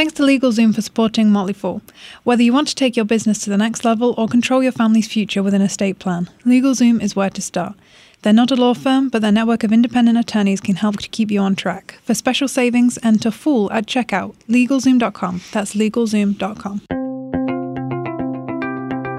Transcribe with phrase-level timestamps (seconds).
[0.00, 1.82] Thanks to LegalZoom for supporting Motley Fool.
[2.24, 5.06] Whether you want to take your business to the next level or control your family's
[5.06, 7.74] future with an estate plan, LegalZoom is where to start.
[8.22, 11.30] They're not a law firm, but their network of independent attorneys can help to keep
[11.30, 11.98] you on track.
[12.02, 15.42] For special savings, enter Fool at checkout, legalzoom.com.
[15.52, 16.99] That's legalzoom.com.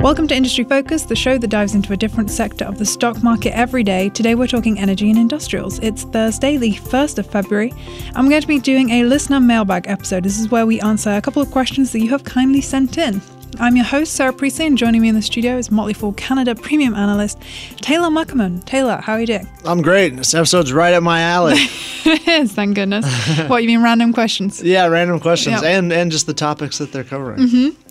[0.02, 3.22] Welcome to Industry Focus, the show that dives into a different sector of the stock
[3.22, 4.10] market every day.
[4.10, 5.78] Today we're talking energy and industrials.
[5.78, 7.72] It's Thursday, the 1st of February.
[8.16, 10.24] I'm going to be doing a listener mailbag episode.
[10.24, 13.22] This is where we answer a couple of questions that you have kindly sent in.
[13.60, 16.56] I'm your host, Sarah Priestley, and joining me in the studio is Motley Fool Canada
[16.56, 17.38] premium analyst,
[17.82, 18.66] Taylor Muckerman.
[18.66, 19.48] Taylor, how are you doing?
[19.66, 20.16] I'm great.
[20.16, 21.54] This episode's right up my alley.
[21.58, 23.06] it is, thank goodness.
[23.48, 24.64] what, you mean random questions?
[24.64, 25.72] Yeah, random questions yep.
[25.72, 27.40] and, and just the topics that they're covering.
[27.40, 27.91] Mm-hmm.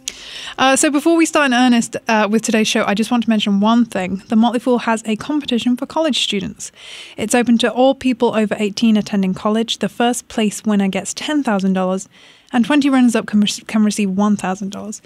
[0.60, 3.30] Uh, so before we start in earnest uh, with today's show, I just want to
[3.30, 4.23] mention one thing.
[4.28, 6.70] The Motley Fool has a competition for college students.
[7.16, 9.78] It's open to all people over 18 attending college.
[9.78, 12.09] The first place winner gets $10,000
[12.52, 15.00] and 20 runners up can, re- can receive $1,000.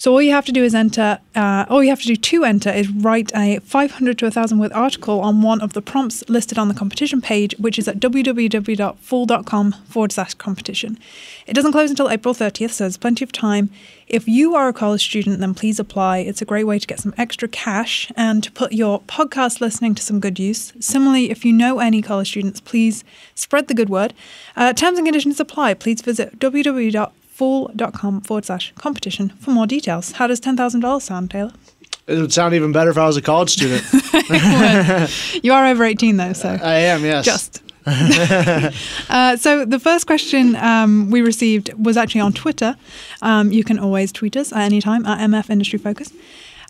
[0.00, 2.44] So all you have to do is enter, uh, all you have to do to
[2.44, 6.58] enter is write a 500 to 1,000 word article on one of the prompts listed
[6.58, 10.98] on the competition page, which is at www.fool.com forward slash competition.
[11.46, 13.68] It doesn't close until April 30th, so there's plenty of time.
[14.06, 16.20] If you are a college student, then please apply.
[16.20, 19.94] It's a great way to get some extra cash and to put your podcast listening
[19.96, 20.72] to some good use.
[20.80, 23.04] Similarly, if you know any college students, please
[23.34, 24.14] spread the good word.
[24.56, 25.74] Uh, terms and conditions apply.
[25.74, 30.12] Please visit www fool.com forward slash competition for more details.
[30.12, 31.52] How does $10,000 sound, Taylor?
[32.06, 33.82] It would sound even better if I was a college student.
[35.42, 36.50] you are over 18, though, so.
[36.50, 37.24] I am, yes.
[37.24, 37.62] Just.
[37.86, 42.76] uh, so the first question um, we received was actually on Twitter.
[43.22, 46.12] Um, you can always tweet us at any time at MF Industry Focus.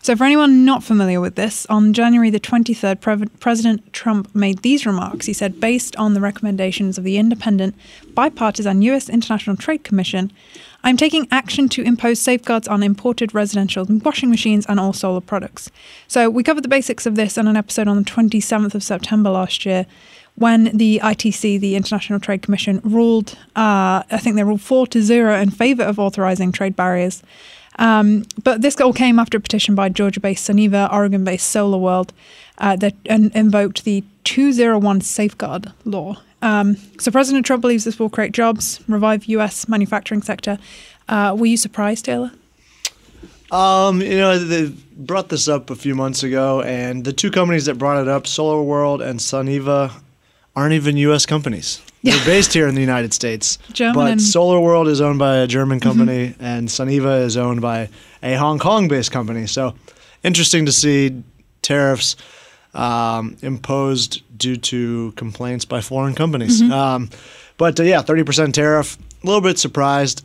[0.02, 4.62] So, for anyone not familiar with this, on January the 23rd, Pre- President Trump made
[4.62, 5.26] these remarks.
[5.26, 7.74] He said, based on the recommendations of the independent,
[8.14, 9.10] bipartisan U.S.
[9.10, 10.32] International Trade Commission,
[10.82, 15.70] I'm taking action to impose safeguards on imported residential washing machines and all solar products.
[16.08, 19.28] So, we covered the basics of this on an episode on the 27th of September
[19.28, 19.84] last year
[20.36, 25.02] when the ITC, the International Trade Commission, ruled, uh, I think they ruled four to
[25.02, 27.22] zero in favor of authorizing trade barriers.
[27.78, 32.10] Um, but this all came after a petition by Georgia-based Suniva, Oregon-based SolarWorld
[32.58, 36.20] uh, that in- invoked the 201 Safeguard Law.
[36.42, 39.68] Um, so President Trump believes this will create jobs, revive U.S.
[39.68, 40.58] manufacturing sector.
[41.08, 42.32] Uh, were you surprised, Taylor?
[43.50, 47.66] Um, you know, they brought this up a few months ago, and the two companies
[47.66, 49.92] that brought it up, Solar World and Suniva,
[50.54, 51.26] aren't even U.S.
[51.26, 51.82] companies.
[52.02, 53.58] They're based here in the United States.
[53.72, 55.88] German but SolarWorld is owned by a German mm-hmm.
[55.88, 56.44] company, mm-hmm.
[56.44, 57.88] and Suniva is owned by
[58.22, 59.46] a Hong Kong-based company.
[59.46, 59.74] So,
[60.22, 61.22] interesting to see
[61.62, 62.16] tariffs
[62.74, 66.62] um, imposed due to complaints by foreign companies.
[66.62, 66.72] Mm-hmm.
[66.72, 67.10] Um,
[67.58, 68.96] but uh, yeah, 30% tariff.
[69.22, 70.24] A little bit surprised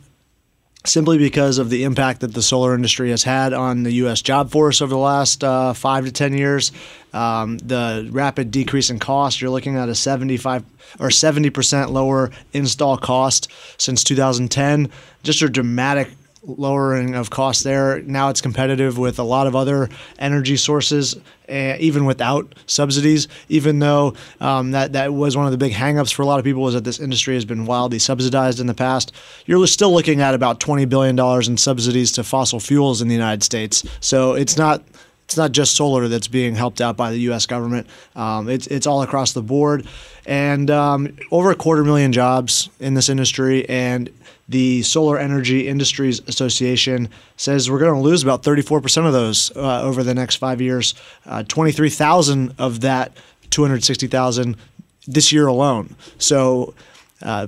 [0.86, 4.22] simply because of the impact that the solar industry has had on the U.S.
[4.22, 6.72] job force over the last uh, five to 10 years.
[7.12, 10.64] Um, the rapid decrease in cost, you're looking at a 75
[11.00, 14.90] or 70% lower install cost since 2010.
[15.22, 16.08] Just a dramatic
[16.46, 18.00] lowering of costs there.
[18.02, 21.16] Now it's competitive with a lot of other energy sources,
[21.48, 23.28] uh, even without subsidies.
[23.48, 26.44] Even though um, that that was one of the big hangups for a lot of
[26.44, 29.12] people, is that this industry has been wildly subsidized in the past.
[29.46, 33.14] You're still looking at about 20 billion dollars in subsidies to fossil fuels in the
[33.14, 33.84] United States.
[34.00, 34.82] So it's not
[35.26, 37.46] it's not just solar that's being helped out by the U.S.
[37.46, 37.88] government.
[38.14, 39.84] Um, it's it's all across the board,
[40.24, 43.68] and um, over a quarter million jobs in this industry.
[43.68, 44.08] And
[44.48, 49.82] the Solar Energy Industries Association says we're going to lose about 34% of those uh,
[49.82, 50.94] over the next five years.
[51.26, 53.10] Uh, 23,000 of that
[53.50, 54.56] 260,000
[55.08, 55.96] this year alone.
[56.18, 56.74] So.
[57.22, 57.46] Uh,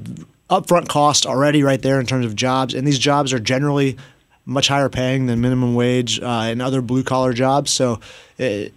[0.49, 3.99] upfront cost already right there in terms of jobs, and these jobs are generally
[4.49, 7.71] much higher paying than minimum wage uh, and other blue collar jobs.
[7.71, 8.01] So
[8.39, 8.73] it,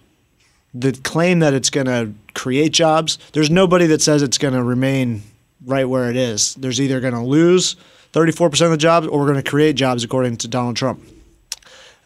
[0.74, 4.62] the claim that it's going to create jobs, there's nobody that says it's going to
[4.62, 5.22] remain
[5.64, 6.54] right where it is.
[6.56, 7.76] There's either going to lose
[8.12, 11.00] 34% of the jobs or we're going to create jobs, according to Donald Trump.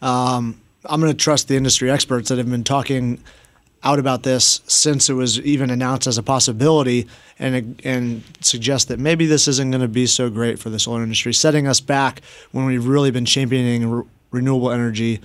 [0.01, 3.21] Um, I'm going to trust the industry experts that have been talking
[3.87, 7.07] out about this since it was even announced as a possibility
[7.39, 11.03] and and suggest that maybe this isn't going to be so great for the solar
[11.03, 15.21] industry, setting us back when we've really been championing re- renewable energy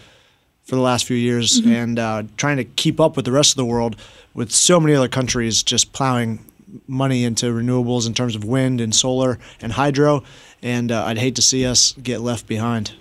[0.62, 1.72] for the last few years mm-hmm.
[1.72, 3.96] and uh, trying to keep up with the rest of the world
[4.32, 6.38] with so many other countries just plowing
[6.86, 10.22] money into renewables in terms of wind and solar and hydro.
[10.62, 12.92] And uh, I'd hate to see us get left behind.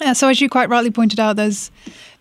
[0.00, 1.70] Yeah, so as you quite rightly pointed out, there's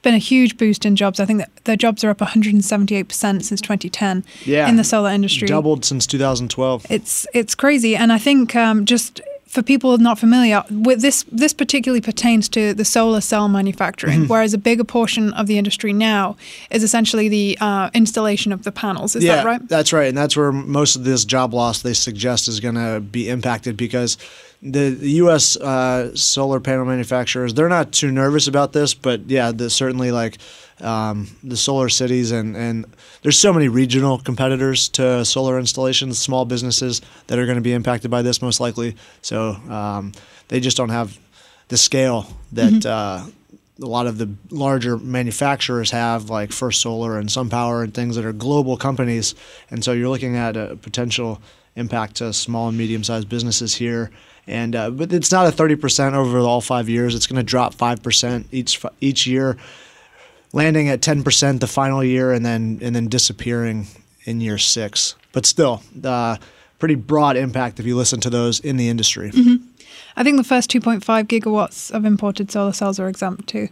[0.01, 1.19] been a huge boost in jobs.
[1.19, 5.47] I think that the jobs are up 178% since 2010 yeah, in the solar industry.
[5.47, 6.85] Doubled since 2012.
[6.89, 7.95] It's it's crazy.
[7.95, 12.73] And I think um, just for people not familiar with this, this particularly pertains to
[12.73, 14.27] the solar cell manufacturing, Mm-hmm.
[14.27, 16.35] whereas a bigger portion of the industry now
[16.71, 19.15] is essentially the uh, installation of the panels.
[19.15, 19.67] Is yeah, that right?
[19.69, 22.99] That's right, and that's where most of this job loss they suggest is going to
[22.99, 24.17] be impacted because
[24.65, 25.55] the, the U.S.
[25.57, 30.39] Uh, solar panel manufacturers they're not too nervous about this, but yeah, the, certainly like
[30.81, 32.85] um, the solar cities and and
[33.21, 37.73] there's so many regional competitors to solar installations, small businesses that are going to be
[37.73, 38.95] impacted by this most likely.
[39.21, 40.13] So um,
[40.47, 41.17] they just don't have
[41.67, 42.85] the scale that.
[42.85, 43.25] Uh,
[43.81, 48.23] a lot of the larger manufacturers have, like First Solar and SunPower and things that
[48.23, 49.35] are global companies.
[49.69, 51.41] And so you're looking at a potential
[51.75, 54.11] impact to small and medium sized businesses here.
[54.47, 57.15] And uh, but it's not a 30% over all five years.
[57.15, 59.57] It's going to drop 5% each each year,
[60.53, 63.87] landing at 10% the final year, and then and then disappearing
[64.25, 65.15] in year six.
[65.31, 66.37] But still, uh,
[66.77, 69.31] pretty broad impact if you listen to those in the industry.
[70.17, 73.69] I think the first 2.5 gigawatts of imported solar cells are exempt too.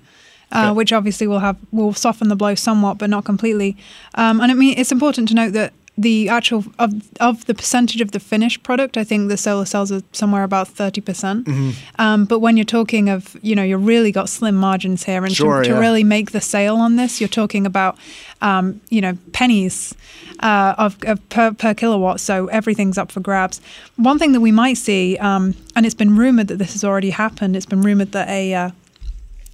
[0.52, 0.72] Uh, Okay.
[0.74, 3.76] Which obviously will have will soften the blow somewhat, but not completely.
[4.16, 8.02] Um, and I mean, it's important to note that the actual of of the percentage
[8.02, 11.46] of the finished product, I think the solar cells are somewhere about thirty percent.
[11.46, 11.72] Mm-hmm.
[12.02, 15.36] Um, but when you're talking of, you know, you're really got slim margins here, and
[15.36, 17.98] Sure, to, to really make the sale on this, you're talking about,
[18.42, 19.94] um, you know, pennies
[20.40, 22.20] uh, of, of per, per kilowatt.
[22.20, 23.62] So everything's up for grabs.
[23.96, 27.12] One thing that we might see, um, and it's been rumored that this has already
[27.12, 27.56] happened.
[27.56, 28.72] It's been rumored that a uh,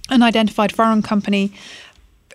[0.08, 1.52] an identified foreign company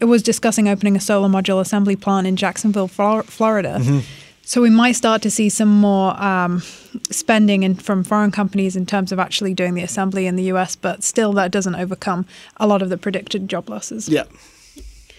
[0.03, 4.01] was discussing opening a solar module assembly plant in Jacksonville, Flor- Florida.
[4.43, 6.61] So we might start to see some more um,
[7.09, 10.75] spending in, from foreign companies in terms of actually doing the assembly in the US,
[10.75, 12.27] but still that doesn't overcome
[12.57, 14.07] a lot of the predicted job losses.
[14.07, 14.25] Yeah.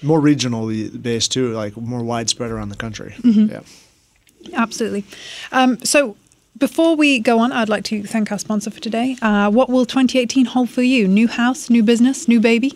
[0.03, 3.17] More regionally based too, like more widespread around the country.
[3.25, 3.63] Yeah.
[4.53, 5.05] Absolutely.
[5.51, 6.17] Um, so
[6.59, 9.17] before we go on, I'd like to thank our sponsor for today.
[9.21, 11.07] Uh, what will 2018 hold for you?
[11.07, 12.73] New house, new business, new baby?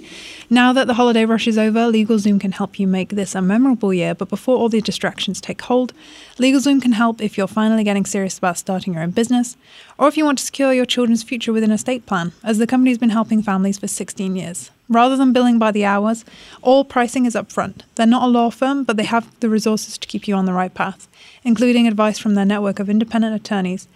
[0.50, 3.94] Now that the holiday rush is over, LegalZoom can help you make this a memorable
[3.94, 4.14] year.
[4.14, 5.92] But before all the distractions take hold,
[6.36, 9.56] LegalZoom can help if you're finally getting serious about starting your own business,
[9.98, 12.66] or if you want to secure your children's future with an estate plan, as the
[12.66, 14.70] company's been helping families for 16 years.
[14.90, 16.24] Rather than billing by the hours,
[16.62, 17.82] all pricing is upfront.
[17.94, 20.52] They're not a law firm, but they have the resources to keep you on the
[20.52, 21.06] right path,
[21.44, 23.86] including advice from their network of independent attorneys,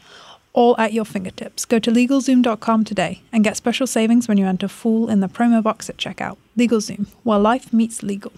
[0.52, 1.64] all at your fingertips.
[1.64, 5.60] Go to LegalZoom.com today and get special savings when you enter Fool in the promo
[5.60, 6.36] box at checkout.
[6.56, 8.32] LegalZoom, where life meets legal.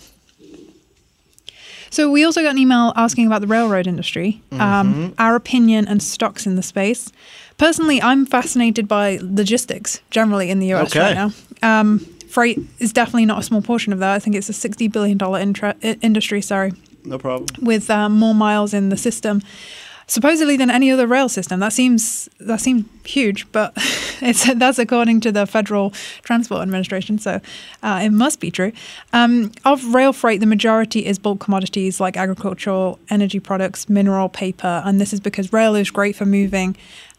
[1.91, 6.03] So we also got an email asking about the railroad industry, um, our opinion and
[6.03, 7.12] stocks in the space.
[7.58, 11.00] Personally, I'm fascinated by logistics generally in the US Okay.
[11.00, 11.32] right now.
[11.62, 12.05] Um,
[12.36, 14.12] freight is definitely not a small portion of that.
[14.12, 17.46] I think it's a $60 billion intra- industry, sorry, No problem.
[17.62, 19.40] with um, more miles in the system
[20.06, 21.60] supposedly than any other rail system.
[21.60, 23.72] That seems that seems huge, but
[24.20, 27.40] it's that's according to the Federal Transport Administration, so
[27.82, 28.72] uh, it must be true.
[29.14, 34.82] Um, of rail freight, the majority is bulk commodities like agricultural, energy products, mineral, paper,
[34.84, 36.76] and this is because rail is great for moving.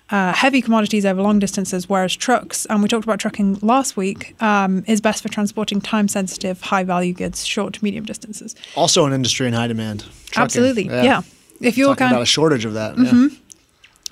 [0.09, 4.41] Uh, heavy commodities over long distances, whereas trucks, and we talked about trucking last week,
[4.41, 8.55] um, is best for transporting time sensitive, high value goods, short to medium distances.
[8.75, 10.05] Also an industry in high demand.
[10.27, 10.43] Trucking.
[10.43, 11.23] Absolutely, yeah.
[11.59, 12.97] If you're Talking kind about a shortage of that.
[12.97, 13.27] Yeah.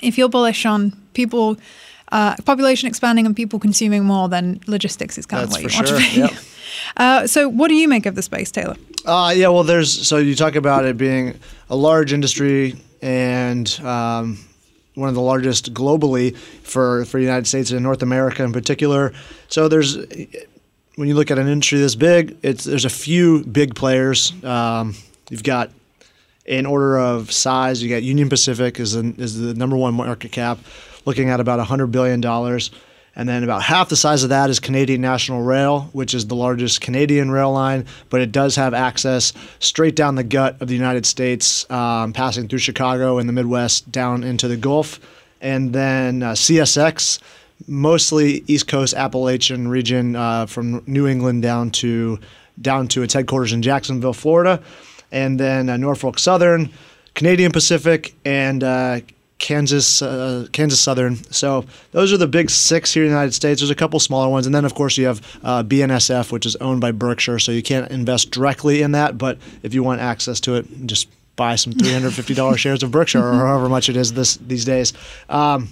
[0.01, 1.55] if you're bullish on people,
[2.11, 5.77] uh, population expanding and people consuming more, then logistics is kind That's of what you
[5.77, 5.97] want sure.
[5.99, 6.21] to be.
[6.21, 6.31] Yep.
[6.97, 8.75] Uh, so, what do you make of the space, Taylor?
[9.05, 11.37] Uh, yeah, well, there's so you talk about it being
[11.69, 14.37] a large industry and um,
[14.95, 19.13] one of the largest globally for for the United States and North America in particular.
[19.47, 19.97] So there's
[20.95, 24.33] when you look at an industry this big, it's there's a few big players.
[24.43, 24.95] Um,
[25.29, 25.71] you've got
[26.45, 30.31] in order of size, you got Union Pacific is the, is the number one market
[30.31, 30.59] cap,
[31.05, 32.71] looking at about hundred billion dollars,
[33.15, 36.35] and then about half the size of that is Canadian National Rail, which is the
[36.35, 40.73] largest Canadian rail line, but it does have access straight down the gut of the
[40.73, 44.99] United States, um, passing through Chicago and the Midwest down into the Gulf,
[45.39, 47.19] and then uh, CSX.
[47.67, 52.19] Mostly East Coast Appalachian region, uh, from New England down to
[52.61, 54.61] down to its headquarters in Jacksonville, Florida,
[55.11, 56.69] and then uh, Norfolk Southern,
[57.13, 58.99] Canadian Pacific, and uh,
[59.37, 61.15] Kansas uh, Kansas Southern.
[61.31, 63.61] So those are the big six here in the United States.
[63.61, 66.55] There's a couple smaller ones, and then of course you have uh, BNSF, which is
[66.57, 67.39] owned by Berkshire.
[67.39, 71.09] So you can't invest directly in that, but if you want access to it, just
[71.35, 74.93] buy some $350 shares of Berkshire or however much it is this these days.
[75.29, 75.69] Um,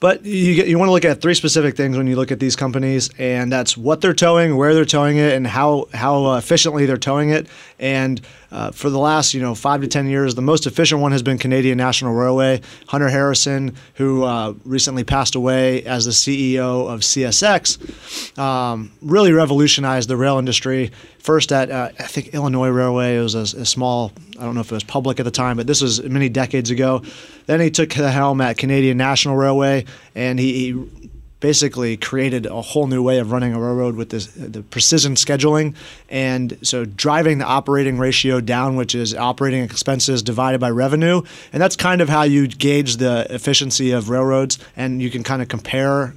[0.00, 2.40] but you get, you want to look at three specific things when you look at
[2.40, 6.86] these companies, and that's what they're towing, where they're towing it, and how how efficiently
[6.86, 7.46] they're towing it.
[7.78, 8.18] And
[8.52, 11.22] uh, for the last you know five to ten years, the most efficient one has
[11.22, 12.60] been Canadian National Railway.
[12.88, 20.08] Hunter Harrison, who uh, recently passed away as the CEO of CSX, um, really revolutionized
[20.08, 20.90] the rail industry.
[21.18, 24.12] First at uh, I think Illinois Railway, it was a, a, small.
[24.38, 26.70] I don't know if it was public at the time, but this was many decades
[26.70, 27.02] ago.
[27.46, 30.99] Then he took the helm at Canadian National Railway, and he, he
[31.40, 35.74] basically created a whole new way of running a railroad with this, the precision scheduling
[36.08, 41.62] and so driving the operating ratio down which is operating expenses divided by revenue and
[41.62, 45.48] that's kind of how you gauge the efficiency of railroads and you can kind of
[45.48, 46.14] compare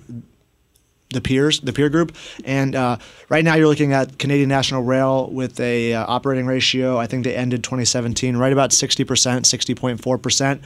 [1.14, 2.98] the peers, the peer group, and uh,
[3.30, 6.98] right now you're looking at Canadian National Rail with a uh, operating ratio.
[6.98, 10.62] I think they ended 2017 right about 60 percent, 60.4 percent.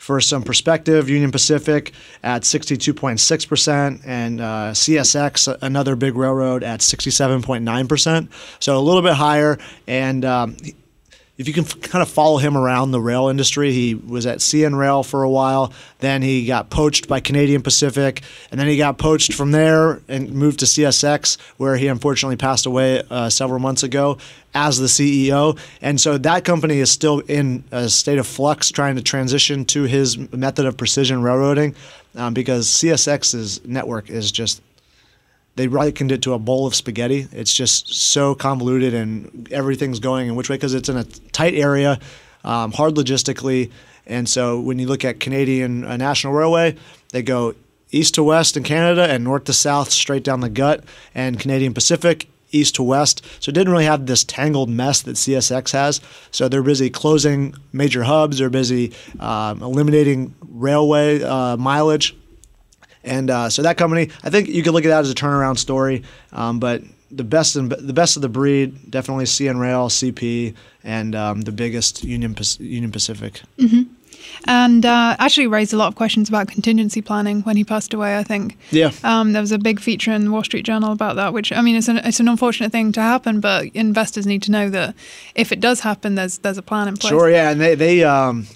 [0.00, 1.92] For some perspective, Union Pacific
[2.22, 8.28] at 62.6%, and uh, CSX, another big railroad, at 67.9%.
[8.60, 9.58] So a little bit higher.
[9.86, 10.56] And um,
[11.40, 14.40] if you can f- kind of follow him around the rail industry, he was at
[14.40, 15.72] CN Rail for a while.
[16.00, 20.30] Then he got poached by Canadian Pacific, and then he got poached from there and
[20.32, 24.18] moved to CSX, where he unfortunately passed away uh, several months ago
[24.54, 25.58] as the CEO.
[25.80, 29.84] And so that company is still in a state of flux, trying to transition to
[29.84, 31.74] his method of precision railroading,
[32.16, 34.60] um, because CSX's network is just
[35.60, 37.28] they likened it to a bowl of spaghetti.
[37.32, 41.52] It's just so convoluted and everything's going in which way because it's in a tight
[41.52, 42.00] area,
[42.44, 43.70] um, hard logistically.
[44.06, 46.76] And so when you look at Canadian uh, National Railway,
[47.10, 47.54] they go
[47.90, 50.82] east to west in Canada and north to south straight down the gut.
[51.14, 53.22] And Canadian Pacific east to west.
[53.40, 56.00] So it didn't really have this tangled mess that CSX has.
[56.30, 58.38] So they're busy closing major hubs.
[58.38, 62.16] They're busy um, eliminating railway uh, mileage
[63.04, 65.58] and uh, so that company, I think you could look at that as a turnaround
[65.58, 66.02] story.
[66.32, 70.54] Um, but the best in, the best of the breed, definitely CN Rail, CP,
[70.84, 73.42] and um, the biggest Union Union Pacific.
[73.58, 73.92] Mm-hmm.
[74.44, 78.16] And uh, actually raised a lot of questions about contingency planning when he passed away.
[78.16, 78.58] I think.
[78.70, 78.92] Yeah.
[79.02, 81.62] Um, there was a big feature in the Wall Street Journal about that, which I
[81.62, 84.94] mean, it's an it's an unfortunate thing to happen, but investors need to know that
[85.34, 87.10] if it does happen, there's there's a plan in place.
[87.10, 87.30] Sure.
[87.30, 88.46] Yeah, and they they um,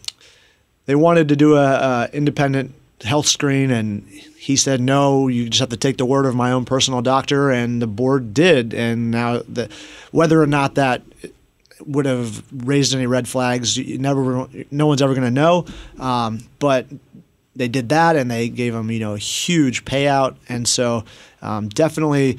[0.86, 2.74] they wanted to do a, a independent
[3.04, 6.50] health screen and he said no you just have to take the word of my
[6.50, 8.74] own personal doctor and the board did.
[8.74, 9.70] And now the,
[10.10, 11.02] whether or not that
[11.80, 15.66] would have raised any red flags never no one's ever going to know.
[15.98, 16.86] Um, but
[17.56, 20.36] they did that and they gave him you know a huge payout.
[20.48, 21.04] And so
[21.42, 22.38] um, definitely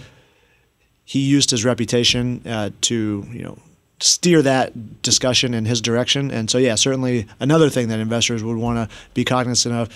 [1.05, 3.57] he used his reputation uh, to you know
[3.99, 6.31] steer that discussion in his direction.
[6.31, 9.89] And so yeah certainly another thing that investors would want to be cognizant of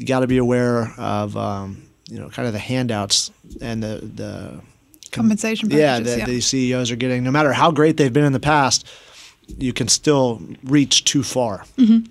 [0.00, 3.30] you got to be aware of um, you know kind of the handouts
[3.60, 4.60] and the the
[5.12, 6.24] compensation yeah, that yeah.
[6.24, 7.22] the CEOs are getting.
[7.22, 8.86] No matter how great they've been in the past,
[9.58, 11.64] you can still reach too far.
[11.76, 12.10] Mm-hmm.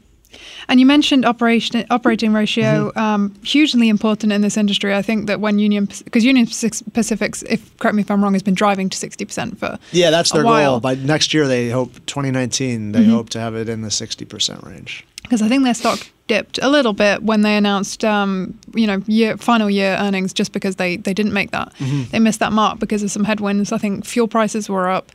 [0.68, 3.00] And you mentioned operation operating ratio, mm-hmm.
[3.00, 4.94] um, hugely important in this industry.
[4.94, 8.44] I think that when Union, because Union Pacific's, if correct me if I'm wrong, has
[8.44, 10.80] been driving to 60 percent for yeah, that's their goal.
[10.80, 13.10] By next year, they hope 2019, they mm-hmm.
[13.10, 15.08] hope to have it in the 60 percent range.
[15.24, 19.04] Because I think their stock dipped a little bit when they announced, um, you know,
[19.08, 21.74] year, final year earnings, just because they they didn't make that.
[21.80, 22.12] Mm-hmm.
[22.12, 23.74] They missed that mark because of some headwinds.
[23.74, 25.12] I think fuel prices were up.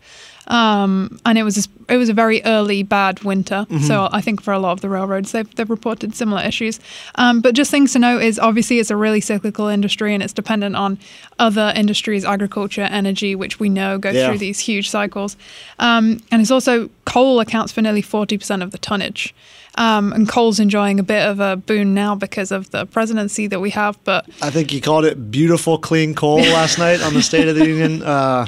[0.49, 3.67] Um, and it was a, it was a very early bad winter.
[3.69, 3.79] Mm-hmm.
[3.79, 6.81] So I think for a lot of the railroads, they've, they've reported similar issues.
[7.15, 10.33] Um, but just things to note is obviously it's a really cyclical industry and it's
[10.33, 10.99] dependent on
[11.39, 14.29] other industries, agriculture, energy, which we know go yeah.
[14.29, 15.37] through these huge cycles.
[15.79, 19.35] Um, and it's also coal accounts for nearly forty percent of the tonnage.
[19.77, 23.59] Um, and coal's enjoying a bit of a boon now because of the presidency that
[23.59, 23.99] we have.
[24.05, 27.57] But I think he called it beautiful, clean coal last night on the State of
[27.57, 28.03] the Union.
[28.15, 28.47] Uh,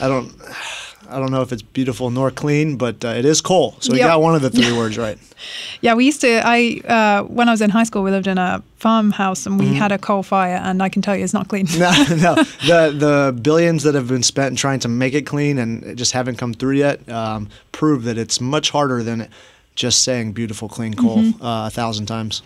[0.00, 0.32] I don't.
[1.10, 3.76] I don't know if it's beautiful nor clean, but uh, it is coal.
[3.80, 4.08] So yep.
[4.08, 5.18] got one of the three words right.
[5.80, 6.40] Yeah, we used to.
[6.44, 9.66] I uh, when I was in high school, we lived in a farmhouse and we
[9.66, 9.74] mm-hmm.
[9.74, 11.66] had a coal fire, and I can tell you, it's not clean.
[11.78, 12.34] no, no.
[12.66, 16.36] The the billions that have been spent trying to make it clean and just haven't
[16.36, 19.28] come through yet um, prove that it's much harder than
[19.74, 21.42] just saying beautiful clean coal mm-hmm.
[21.42, 22.42] uh, a thousand times.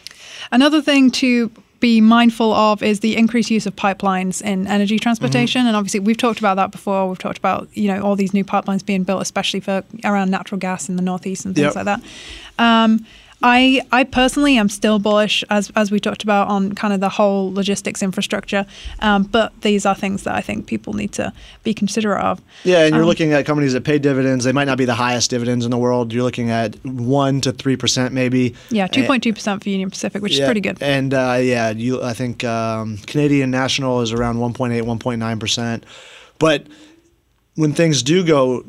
[0.52, 1.50] Another thing to
[1.85, 5.61] be mindful of is the increased use of pipelines in energy transportation.
[5.61, 5.69] Mm-hmm.
[5.69, 7.07] And obviously, we've talked about that before.
[7.11, 10.59] We've talked about you know all these new pipelines being built, especially for around natural
[10.59, 11.76] gas in the northeast and things yep.
[11.76, 12.00] like that.
[12.59, 13.05] Um,
[13.46, 17.10] I I personally am still bullish as as we talked about on kind of the
[17.10, 18.64] whole logistics infrastructure,
[19.00, 21.30] um, but these are things that I think people need to
[21.62, 22.40] be considerate of.
[22.64, 24.46] Yeah, and you're um, looking at companies that pay dividends.
[24.46, 26.10] They might not be the highest dividends in the world.
[26.10, 28.54] You're looking at one to three percent, maybe.
[28.70, 30.82] Yeah, two point two percent for Union Pacific, which yeah, is pretty good.
[30.82, 35.84] And uh, yeah, you I think um, Canadian National is around 1.8, 1.9 percent,
[36.38, 36.66] but
[37.56, 38.64] when things do go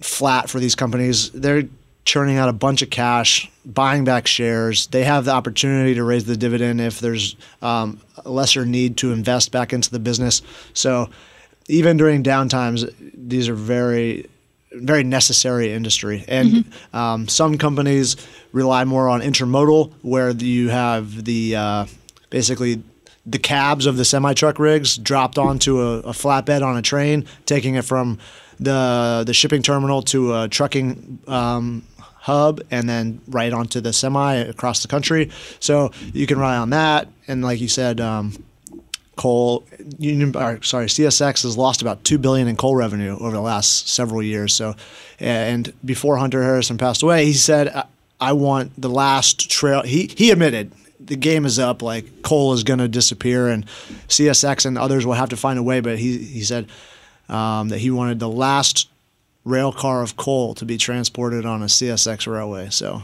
[0.00, 1.30] flat for these companies.
[1.30, 1.64] They're
[2.04, 4.86] churning out a bunch of cash, buying back shares.
[4.88, 9.12] They have the opportunity to raise the dividend if there's um, a lesser need to
[9.12, 10.42] invest back into the business.
[10.74, 11.10] So
[11.68, 14.28] even during downtimes, these are very
[14.76, 16.24] very necessary industry.
[16.28, 16.96] And mm-hmm.
[16.96, 18.16] um, some companies
[18.52, 21.86] rely more on intermodal, where you have the uh,
[22.30, 22.82] basically
[23.26, 27.26] the cabs of the semi truck rigs dropped onto a, a, flatbed on a train,
[27.46, 28.18] taking it from
[28.60, 31.84] the the shipping terminal to a trucking um,
[32.24, 35.30] hub, and then right onto the semi across the country.
[35.60, 37.08] So you can rely on that.
[37.28, 38.00] And like you said.
[38.00, 38.32] Um,
[39.16, 39.64] coal
[39.96, 43.88] union or sorry CSX has lost about 2 billion in coal revenue over the last
[43.88, 44.74] several years so
[45.20, 47.86] and before Hunter Harrison passed away he said
[48.20, 52.64] I want the last trail he he admitted the game is up like coal is
[52.64, 53.66] going to disappear and
[54.08, 56.66] CSX and others will have to find a way but he he said
[57.28, 58.88] um, that he wanted the last
[59.44, 63.02] rail car of coal to be transported on a CSX railway so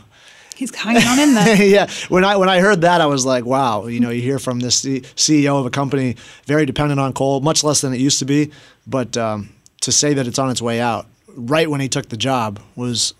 [0.61, 1.57] He's hanging on in there.
[1.65, 1.91] yeah.
[2.11, 3.87] When I when I heard that, I was like, wow.
[3.87, 7.65] You know, you hear from this CEO of a company very dependent on coal, much
[7.65, 8.51] less than it used to be.
[8.87, 9.49] But um,
[9.81, 13.15] to say that it's on its way out, right when he took the job, was,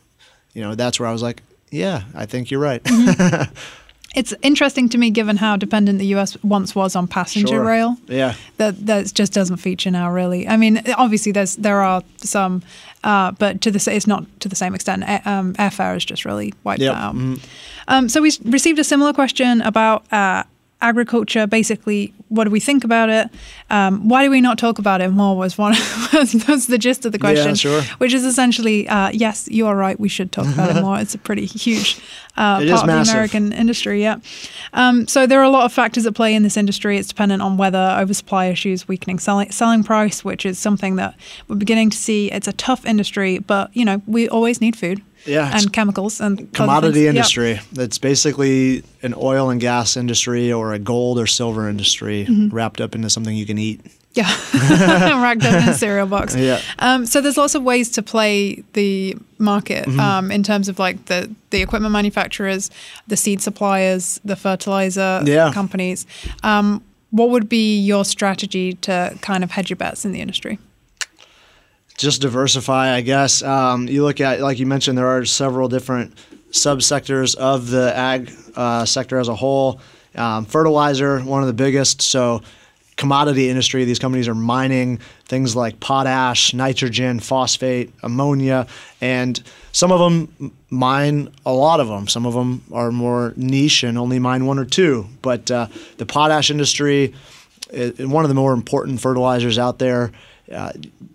[0.53, 2.83] you know, that's where I was like, yeah, I think you're right.
[2.83, 3.55] Mm-hmm.
[4.15, 6.37] It's interesting to me, given how dependent the U.S.
[6.43, 7.65] once was on passenger sure.
[7.65, 7.97] rail.
[8.09, 10.49] Yeah, that that just doesn't feature now, really.
[10.49, 12.63] I mean, obviously, there's there are some,
[13.05, 15.05] uh, but to the it's not to the same extent.
[15.27, 16.97] Um, airfare is just really wiped yep.
[16.97, 17.15] out.
[17.15, 17.35] Mm-hmm.
[17.87, 20.43] Um, so we received a similar question about uh,
[20.83, 23.29] agriculture, basically, what do we think about it?
[23.71, 25.37] Um, why do we not talk about it more?
[25.37, 25.73] Was one
[26.13, 27.83] was, the gist of the question, yeah, sure.
[27.99, 29.99] which is essentially, uh, yes, you are right.
[29.99, 30.99] We should talk about it more.
[30.99, 32.01] It's a pretty huge
[32.37, 34.03] uh, part of the American industry.
[34.03, 34.19] Yeah.
[34.73, 36.97] Um, so there are a lot of factors at play in this industry.
[36.99, 41.15] It's dependent on weather, oversupply issues, weakening selling, selling price, which is something that
[41.49, 42.31] we're beginning to see.
[42.31, 46.53] It's a tough industry, but you know we always need food yeah, and chemicals and
[46.53, 47.53] commodity industry.
[47.53, 47.65] Yep.
[47.73, 52.55] That's basically an oil and gas industry or a gold or silver industry mm-hmm.
[52.55, 53.81] wrapped up into something you can eat.
[54.13, 56.35] Yeah, wrapped up in a cereal box.
[56.35, 56.61] Yeah.
[56.81, 60.01] Um, so there's lots of ways to play the market mm-hmm.
[60.01, 62.71] um, in terms of like the the equipment manufacturers,
[63.07, 65.53] the seed suppliers, the fertilizer yeah.
[65.53, 66.07] companies.
[66.43, 70.59] Um, what would be your strategy to kind of hedge your bets in the industry?
[72.01, 73.43] Just diversify, I guess.
[73.43, 76.15] Um, you look at, like you mentioned, there are several different
[76.51, 79.81] subsectors of the ag uh, sector as a whole.
[80.15, 82.03] Um, fertilizer, one of the biggest.
[82.03, 82.43] So,
[82.97, 88.67] commodity industry, these companies are mining things like potash, nitrogen, phosphate, ammonia,
[89.01, 89.41] and
[89.73, 92.09] some of them mine a lot of them.
[92.09, 95.07] Some of them are more niche and only mine one or two.
[95.23, 97.15] But uh, the potash industry
[97.71, 100.13] is one of the more important fertilizers out there.
[100.51, 100.73] Uh,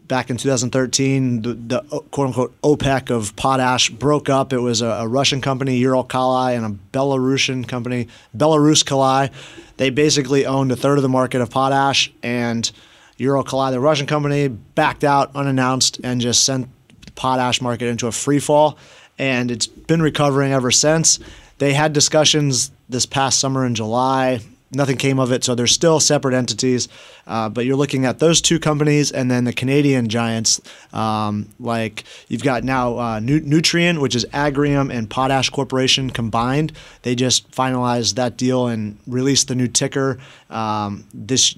[0.08, 4.54] back in 2013, the, the, quote unquote OPEC of potash broke up.
[4.54, 9.32] It was a, a Russian company, Uralkali, and a Belarusian company, Belaruskali.
[9.78, 12.71] They basically owned a third of the market of potash, and
[13.19, 16.69] Uralkali, the Russian company, backed out unannounced and just sent
[17.06, 18.78] the potash market into a free fall.
[19.17, 21.19] And it's been recovering ever since.
[21.58, 25.43] They had discussions this past summer in July nothing came of it.
[25.43, 26.88] So they're still separate entities.
[27.28, 30.62] Uh, but you're looking at those two companies and then the Canadian giants,
[30.93, 36.71] um, like you've got now uh, Nutrien, which is Agrium and Potash Corporation combined.
[37.01, 41.56] They just finalized that deal and released the new ticker um, this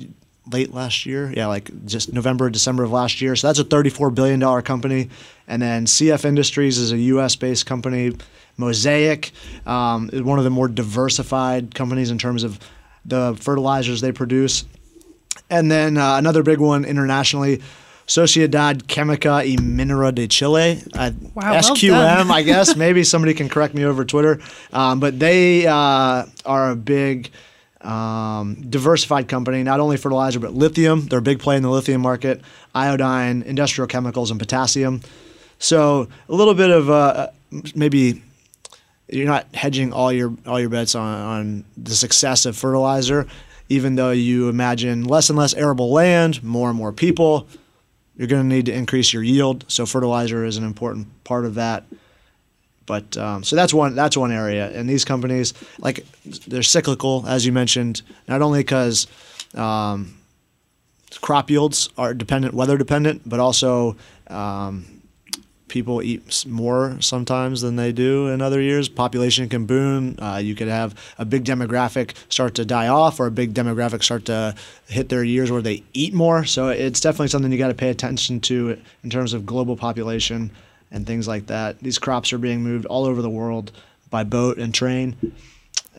[0.52, 1.34] late last year.
[1.36, 3.36] Yeah, like just November, December of last year.
[3.36, 5.10] So that's a $34 billion company.
[5.48, 8.16] And then CF Industries is a US based company.
[8.58, 9.32] Mosaic
[9.68, 12.60] um, is one of the more diversified companies in terms of
[13.08, 14.66] the fertilizers they produce.
[15.50, 17.62] And then uh, another big one internationally,
[18.06, 20.82] Sociedad Química y Minera de Chile.
[20.94, 22.76] Uh, wow, SQM, well I guess.
[22.78, 24.40] Maybe somebody can correct me over Twitter.
[24.72, 27.32] Um, but they uh, are a big
[27.82, 31.08] um, diversified company, not only fertilizer, but lithium.
[31.08, 32.42] They're a big play in the lithium market,
[32.76, 35.02] iodine, industrial chemicals, and potassium.
[35.60, 37.30] So a little bit of uh,
[37.76, 38.22] maybe
[39.10, 43.28] you're not hedging all your all your bets on, on the success of fertilizer,
[43.70, 47.48] even though you imagine less and less arable land, more and more people.
[48.18, 51.56] You're going to need to increase your yield, so fertilizer is an important part of
[51.56, 51.84] that.
[52.88, 56.06] But um, so that's one that's one area, and these companies like
[56.48, 59.08] they're cyclical, as you mentioned, not only because
[59.54, 60.18] um,
[61.22, 63.96] crop yields are dependent, weather dependent, but also
[64.28, 64.86] um,
[65.68, 68.88] people eat more sometimes than they do in other years.
[68.90, 70.16] Population can boom.
[70.20, 74.04] Uh, you could have a big demographic start to die off, or a big demographic
[74.04, 74.56] start to
[74.88, 76.46] hit their years where they eat more.
[76.46, 80.52] So it's definitely something you got to pay attention to in terms of global population.
[80.90, 81.78] and things like that.
[81.82, 83.74] These crops are being moved all over the world
[84.10, 85.18] by boat and train.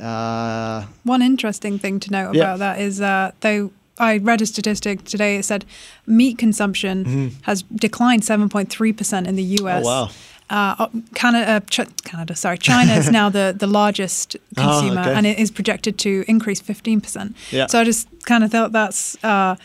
[0.00, 2.42] Uh, One interesting thing to note Yeah.
[2.54, 5.36] about that is uh, though I read a statistic today.
[5.36, 5.64] It said
[6.06, 9.84] meat consumption has declined 7.3 percent in the U.S.
[9.84, 9.86] Mm-hmm.
[9.86, 10.10] Oh, wow.
[10.50, 15.12] Uh, Canada, uh, Ch- Canada, sorry, China is now the, the largest Oh, consumer, okay.
[15.12, 17.36] and it is projected to increase 15 percent.
[17.50, 17.66] Yeah.
[17.66, 19.56] So I just kind of thought that's uh,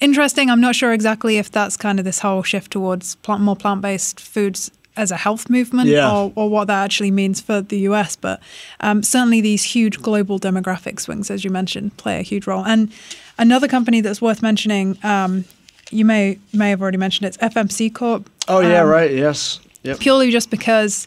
[0.00, 0.48] interesting.
[0.48, 3.82] I'm not sure exactly if that's kind of this whole shift towards plant, more plant
[3.82, 6.10] based foods as a health movement Yeah.
[6.12, 8.16] or, or what that actually means for the US.
[8.16, 8.40] But
[8.80, 12.64] um, certainly these huge global demographic swings, as you mentioned, play a huge role.
[12.64, 12.90] And
[13.38, 15.44] another company that's worth mentioning, um,
[15.90, 18.28] you may may have already mentioned it, it's FMC Corp.
[18.48, 19.10] oh yeah, Um, right.
[19.12, 19.60] Yes.
[19.82, 19.98] Yep.
[20.00, 21.06] Purely just because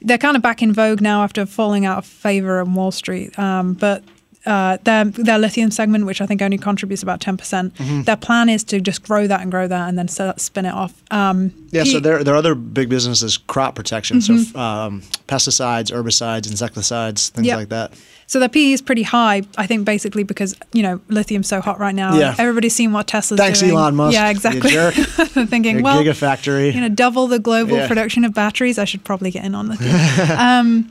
[0.00, 3.38] they're kind of back in vogue now after falling out of favor on Wall Street.
[3.38, 4.02] Um, but
[4.46, 8.02] uh, their their lithium segment, which I think only contributes about ten percent, Mm-hmm.
[8.02, 10.92] their plan is to just grow that and grow that, and then spin it off.
[11.10, 14.58] Um, Yeah, so P- their their other big business is crop protection, so Mm-hmm.
[14.58, 17.56] um, pesticides, herbicides, insecticides, things Yep.
[17.58, 17.92] like that.
[18.26, 21.78] So their PE is pretty high, I think, basically because you know lithium's so hot
[21.80, 22.14] right now.
[22.16, 22.34] Yeah.
[22.38, 23.72] everybody's seen what Tesla's Thanks, doing.
[23.72, 24.14] Elon Musk.
[24.14, 24.70] Yeah, you exactly.
[24.70, 24.94] jerk.
[25.50, 26.72] Thinking, Your well, gigafactory.
[26.72, 27.88] you know, double the global Yeah.
[27.88, 28.78] production of batteries.
[28.78, 30.30] I should probably get in on lithium.
[30.38, 30.90] um,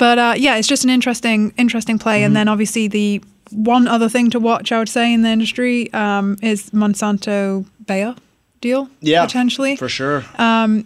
[0.00, 2.16] but uh, yeah, it's just an interesting, interesting play.
[2.18, 2.26] Mm-hmm.
[2.26, 5.92] And then obviously the one other thing to watch, I would say, in the industry
[5.92, 8.14] um, is Monsanto Bayer
[8.60, 8.88] deal.
[9.00, 9.76] Yeah, potentially.
[9.76, 10.24] for sure.
[10.38, 10.84] Um,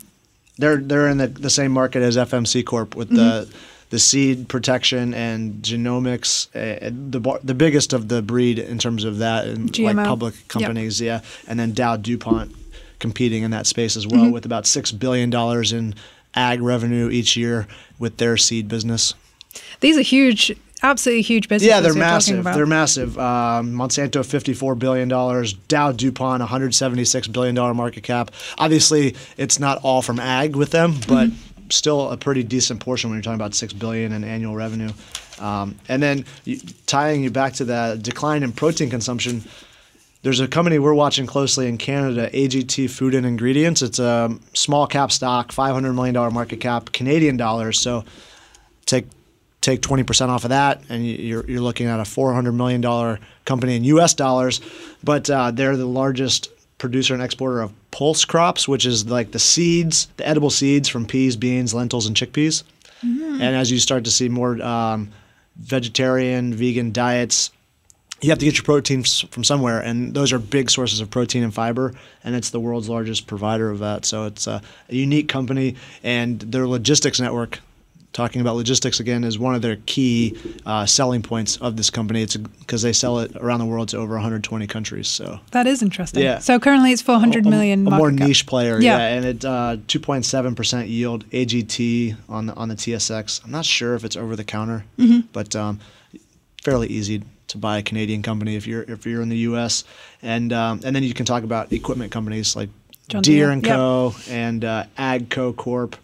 [0.59, 3.59] they're they're in the, the same market as FMC Corp with the Mm-hmm.
[3.91, 6.49] the seed protection and genomics.
[6.55, 10.05] Uh, the the biggest of the breed in terms of that, and like GMO.
[10.05, 10.49] public Yep.
[10.49, 11.01] companies.
[11.01, 12.53] Yeah, and then Dow DuPont
[12.99, 14.33] competing in that space as well Mm-hmm.
[14.33, 15.95] with about six billion dollars in
[16.37, 17.67] ag revenue each year
[17.99, 19.15] with their seed business.
[19.81, 21.69] These are huge, absolutely huge businesses.
[21.69, 22.45] Yeah, they're massive.
[22.45, 23.19] They're massive.
[23.19, 25.53] Um, Monsanto, fifty-four billion dollars.
[25.53, 28.33] Dow, DuPont, one hundred seventy-six billion dollar market cap.
[28.59, 31.31] Obviously, it's not all from ag with them, but
[31.71, 34.91] still a pretty decent portion when you're talking about six billion in annual revenue.
[35.39, 39.45] Um, and then you, tying you back to the decline in protein consumption.
[40.25, 43.83] There's a company we're watching closely in Canada, AGT Food and Ingredients.
[43.83, 47.79] It's a small cap stock, $500 million market cap, Canadian dollars.
[47.79, 48.07] So
[48.87, 49.07] take
[49.61, 53.85] take 20% off of that and you're, you're looking at a $400 million company in
[53.85, 54.61] us dollars
[55.03, 59.39] but uh, they're the largest producer and exporter of pulse crops which is like the
[59.39, 62.63] seeds the edible seeds from peas beans lentils and chickpeas
[63.41, 65.11] and as you start to see more um,
[65.57, 67.51] vegetarian vegan diets
[68.25, 71.43] you have to get your protein from somewhere, and those are big sources of protein
[71.43, 71.93] and fiber,
[72.25, 74.05] and it's the world's largest provider of that.
[74.07, 77.61] So it's a, a unique company, and their logistics network.
[78.13, 82.23] Talking about logistics again is one of their key uh, selling points of this company.
[82.23, 85.09] It's because they sell it around the world to over 120 countries.
[85.09, 86.23] So That is interesting.
[86.23, 86.39] Yeah.
[86.39, 87.85] So currently it's 400 a, million.
[87.89, 88.21] a more cap.
[88.21, 88.99] niche player, Yeah.
[88.99, 93.45] yeah, and it uh, 2.7 percent yield AGT on the on the TSX.
[93.45, 95.27] I'm not sure if it's over the counter, Mm-hmm.
[95.33, 95.81] but um,
[96.63, 99.85] fairly easy to buy a Canadian company if you're if you're in the U.S.
[100.23, 102.71] and um, and then you can talk about equipment companies like
[103.09, 104.15] John Deere and Co.
[104.31, 105.97] and uh, Agco Corp,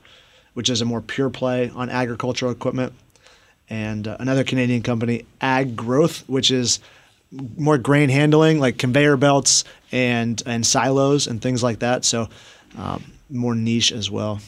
[0.54, 2.92] which is a more pure play on agricultural equipment,
[3.68, 6.80] and uh, another Canadian company, Ag Growth, which is
[7.56, 12.04] more grain handling, like conveyor belts and and silos and things like that.
[12.04, 12.28] So
[12.76, 14.40] um, more niche as well.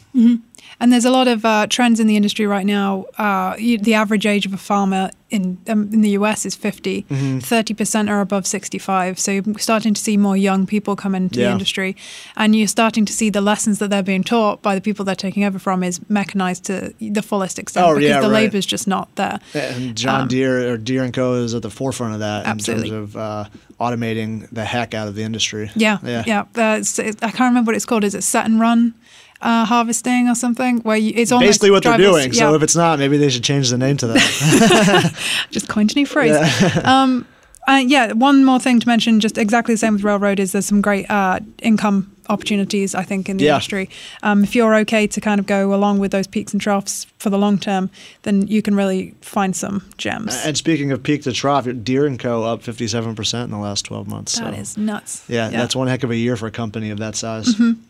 [0.81, 3.05] And there's a lot of uh, trends in the industry right now.
[3.19, 7.03] Uh, you, the average age of a farmer in um, in the US is 50.
[7.05, 7.39] Mm-hmm.
[7.39, 9.19] 30 percent are above 65.
[9.19, 11.97] So you're starting to see more young people come into the industry,
[12.37, 15.15] and you're starting to see the lessons that they're being taught by the people they're
[15.15, 18.43] taking over from is mechanized to the fullest extent Oh, because yeah, the right.
[18.45, 19.39] labor's just not there.
[19.55, 22.89] And John Um, Deere or Deere and Co is at the forefront of that Absolutely.
[22.89, 23.45] in terms of uh,
[23.81, 25.71] automating the heck out of the industry.
[25.75, 26.41] Yeah, yeah, yeah.
[26.57, 26.83] Uh,
[27.23, 28.05] I can't remember what it's called.
[28.05, 28.95] Is it set and run
[29.43, 30.79] uh, harvesting or something?
[30.81, 32.33] Where you, it's almost Basically, what they're doing.
[32.33, 35.15] So if it's not, maybe they should change the name to that.
[35.51, 36.37] just coined a new phrase.
[36.85, 37.27] um,
[37.69, 40.67] uh, yeah, one more thing to mention, just exactly the same with railroad, is there's
[40.67, 43.55] some great uh, income opportunities, I think, in the Yeah.
[43.55, 43.89] industry.
[44.25, 47.31] Um, if you're okay to kind of go along with those peaks and troughs for
[47.31, 47.89] the long term,
[48.23, 50.35] then you can really find some gems.
[50.45, 54.09] and speaking of peak to trough, Deere and Co up 57% in the last 12
[54.09, 54.39] months.
[54.39, 54.61] that so.
[54.61, 55.23] is nuts.
[55.29, 57.55] Yeah, that's one heck of a year for a company of that size.
[57.55, 57.81] Mm-hmm.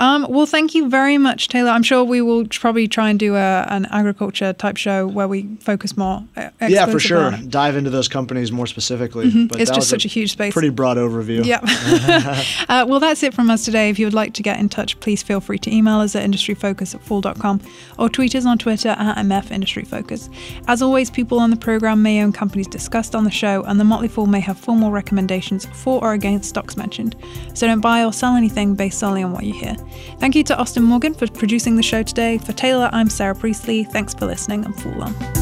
[0.00, 1.68] Um, well, thank you very much, Taylor.
[1.70, 5.46] I'm sure we will probably try and do a, an agriculture type show where we
[5.60, 6.24] focus more.
[6.38, 7.34] uh, Yeah, for sure.
[7.34, 7.50] on.
[7.50, 9.26] Dive into those companies more specifically.
[9.26, 9.60] Mm-hmm.
[9.60, 10.54] It's that just was such a huge space.
[10.54, 11.44] Pretty broad overview.
[11.44, 11.64] Yep.
[12.70, 13.90] uh, well, that's it from us today.
[13.90, 16.24] If you would like to get in touch, please feel free to email us at
[16.28, 17.60] industryfocus at fool.com
[17.98, 20.30] or tweet us on Twitter at MF Industry Focus.
[20.66, 23.84] As always, people on the program may own companies discussed on the show, and the
[23.84, 27.16] Motley Fool may have formal recommendations for or against stocks mentioned.
[27.52, 29.76] So don't buy or sell anything based solely on what you hear.
[30.18, 32.38] Thank you to Austin Morgan for producing the show today.
[32.38, 33.84] For Taylor, I'm Sarah Priestley.
[33.84, 35.39] Thanks for listening and Fool on.